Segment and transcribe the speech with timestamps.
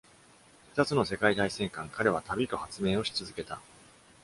[0.73, 3.61] 二つの世界大戦間、彼は旅と発明をし続けた。